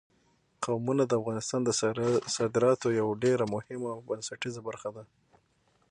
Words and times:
قومونه 0.65 1.03
د 1.07 1.11
افغانستان 1.21 1.61
د 1.65 1.69
صادراتو 2.35 2.87
یوه 2.99 3.13
ډېره 3.23 3.45
مهمه 3.53 3.89
او 3.95 3.99
بنسټیزه 4.09 4.61
برخه 4.67 4.89
ده. 4.95 5.03